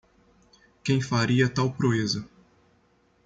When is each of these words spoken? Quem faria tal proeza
Quem 0.83 0.99
faria 0.99 1.47
tal 1.47 1.71
proeza 1.71 2.27